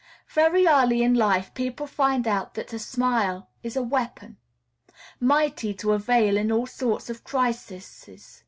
Very 0.29 0.65
early 0.67 1.03
in 1.03 1.13
life 1.13 1.53
people 1.53 1.85
find 1.85 2.27
out 2.27 2.55
that 2.55 2.73
a 2.73 2.79
smile 2.79 3.47
is 3.61 3.75
a 3.75 3.83
weapon, 3.83 4.37
mighty 5.19 5.75
to 5.75 5.91
avail 5.93 6.37
in 6.37 6.51
all 6.51 6.65
sorts 6.65 7.07
of 7.11 7.23
crises. 7.23 8.09